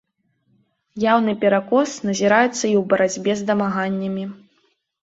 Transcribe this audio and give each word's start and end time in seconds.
Яўны 1.11 1.35
перакос 1.45 1.89
назіраецца 2.09 2.51
і 2.51 2.59
ў 2.59 2.83
барацьбе 2.95 3.31
з 3.45 3.51
дамаганнямі. 3.53 4.31